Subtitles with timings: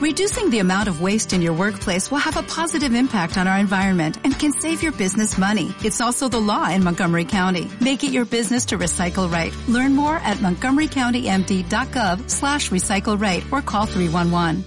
[0.00, 3.58] Reducing the amount of waste in your workplace will have a positive impact on our
[3.58, 5.74] environment and can save your business money.
[5.84, 7.70] It's also the law in Montgomery County.
[7.82, 9.54] Make it your business to recycle right.
[9.68, 14.64] Learn more at montgomerycountymd.gov slash recycle right or call 311.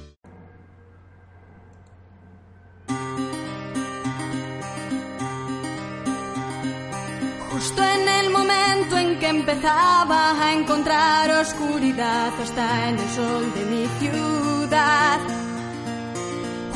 [7.49, 13.65] Justo en el momento en que empezaba a encontrar oscuridad hasta en el sol de
[13.65, 14.32] mi ciudad.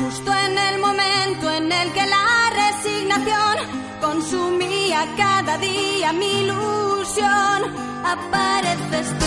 [0.08, 3.56] Justo en el momento en el que la resignación
[4.00, 7.58] consumía cada día mi ilusión,
[8.02, 9.26] apareces tú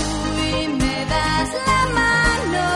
[0.55, 2.67] y me das la mano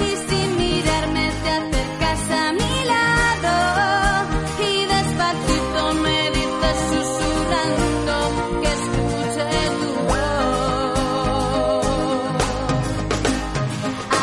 [0.00, 3.54] y sin mirarme te acercas a mi lado
[4.70, 8.14] y despacito me dices susurrando
[8.62, 9.46] que escuche
[9.80, 11.42] tu voz.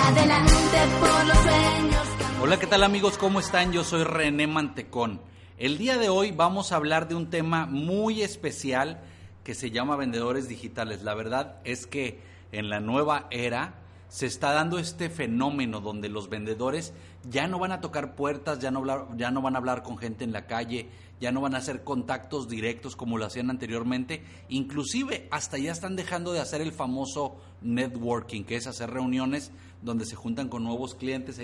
[0.08, 2.08] Adelante por los sueños.
[2.42, 3.18] Hola, ¿qué tal amigos?
[3.18, 3.74] ¿Cómo están?
[3.74, 5.20] Yo soy René Mantecón.
[5.58, 9.02] El día de hoy vamos a hablar de un tema muy especial
[9.44, 11.04] que se llama vendedores digitales.
[11.04, 12.22] La verdad es que
[12.54, 13.74] en la nueva era
[14.10, 16.94] se está dando este fenómeno donde los vendedores
[17.30, 20.48] ya no van a tocar puertas, ya no, van a hablar con gente en la
[20.48, 20.90] calle,
[21.22, 25.96] ya no van a hacer contactos directos como lo hacían anteriormente, inclusive hasta ya están
[25.96, 29.52] dejando de hacer el famoso networking, que es hacer reuniones
[29.84, 31.40] donde se juntan con nuevos clientes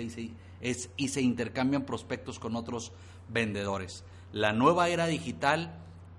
[0.60, 2.92] es- y se intercambian prospectos con otros
[3.28, 4.04] vendedores.
[4.32, 5.78] La nueva era digital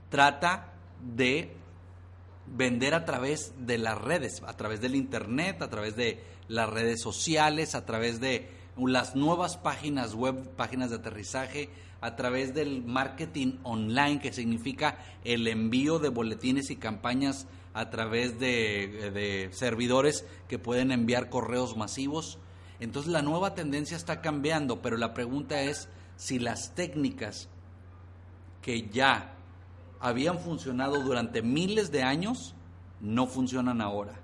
[0.09, 0.73] trata
[1.15, 1.51] de
[2.55, 7.01] vender a través de las redes, a través del internet, a través de las redes
[7.01, 11.69] sociales, a través de las nuevas páginas web, páginas de aterrizaje,
[12.01, 18.39] a través del marketing online, que significa el envío de boletines y campañas a través
[18.39, 22.39] de, servidores que pueden enviar correos masivos.
[22.79, 27.49] Entonces la nueva tendencia está cambiando, pero la pregunta es si las técnicas
[28.61, 29.36] que ya
[29.99, 32.53] habían funcionado durante miles de años
[33.01, 34.19] no funcionan ahora.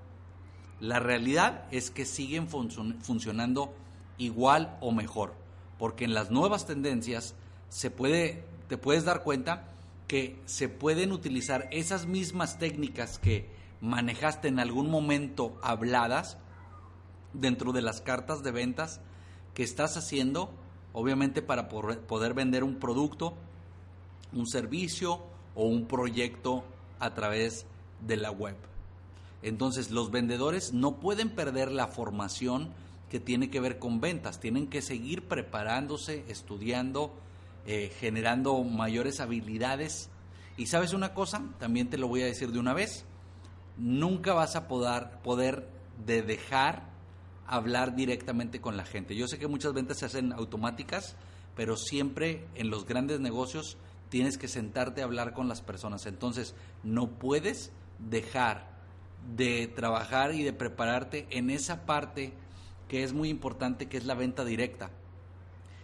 [0.79, 3.73] La realidad es que siguen funcio- funcionando
[4.17, 5.33] igual o mejor,
[5.79, 7.35] porque en las nuevas tendencias
[7.69, 9.69] se puede, te puedes dar cuenta
[10.07, 13.49] que se pueden utilizar esas mismas técnicas que
[13.81, 16.37] manejaste en algún momento habladas
[17.33, 19.01] dentro de las cartas de ventas
[19.53, 20.53] que estás haciendo,
[20.93, 23.35] obviamente para poder vender un producto,
[24.33, 25.21] un servicio
[25.55, 26.63] o un proyecto
[26.99, 27.65] a través
[28.01, 28.55] de la web.
[29.41, 32.73] Entonces los vendedores no pueden perder la formación
[33.09, 37.13] que tiene que ver con ventas, tienen que seguir preparándose, estudiando,
[37.67, 40.09] eh, generando mayores habilidades.
[40.57, 43.05] Y sabes una cosa, también te lo voy a decir de una vez,
[43.77, 45.67] nunca vas a poder, poder
[46.05, 46.93] de dejar
[47.45, 49.15] hablar directamente con la gente.
[49.15, 51.15] Yo sé que muchas ventas se hacen automáticas,
[51.55, 53.77] pero siempre en los grandes negocios
[54.13, 56.05] tienes que sentarte a hablar con las personas.
[56.05, 56.53] Entonces,
[56.83, 58.67] no puedes dejar
[59.35, 62.31] de trabajar y de prepararte en esa parte
[62.87, 64.91] que es muy importante, que es la venta directa.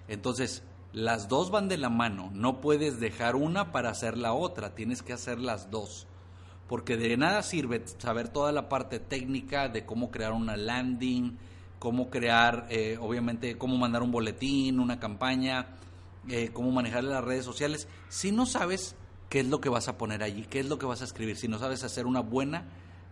[0.08, 0.62] Entonces,
[0.94, 5.02] las dos van de la mano, no puedes dejar una para hacer la otra, tienes
[5.02, 6.06] que hacer las dos.
[6.68, 11.36] Porque de nada sirve saber toda la parte técnica de cómo crear una landing,
[11.80, 15.66] cómo crear, eh, obviamente, cómo mandar un boletín, una campaña,
[16.28, 18.96] eh, cómo manejar las redes sociales, si no sabes
[19.30, 21.38] qué es lo que vas a poner allí, qué es lo que vas a escribir,
[21.38, 22.66] si no sabes hacer una buena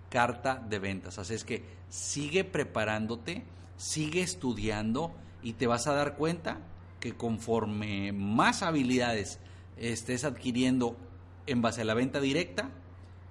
[0.09, 1.19] carta de ventas.
[1.19, 3.43] Así es que sigue preparándote,
[3.77, 6.59] sigue estudiando y te vas a dar cuenta
[6.99, 9.39] que conforme más habilidades
[9.77, 10.97] estés adquiriendo
[11.45, 12.69] en base a la venta directa,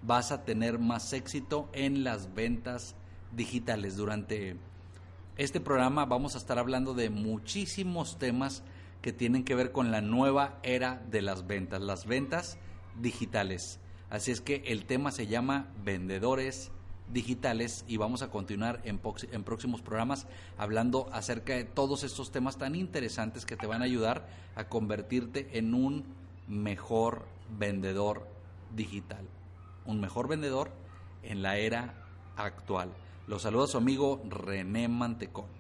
[0.03, 2.95] vas a tener más éxito en las ventas
[3.33, 3.97] digitales.
[3.97, 4.57] Durante
[5.37, 8.63] este programa vamos a estar hablando de muchísimos temas
[9.07, 12.59] que tienen que ver con la nueva era de las ventas, las ventas
[13.01, 13.79] digitales.
[14.11, 16.73] Así es que el tema se llama vendedores
[17.13, 20.27] digitales y vamos a continuar en, próximos programas
[20.59, 24.27] hablando acerca de todos estos temas tan interesantes que te van a ayudar
[24.57, 26.05] a convertirte en un
[26.49, 28.27] mejor vendedor
[28.75, 29.25] digital.
[29.85, 30.73] Un mejor vendedor
[31.23, 31.95] en la era
[32.37, 32.93] actual.
[33.29, 35.56] Los saluda su amigo René Mantecón.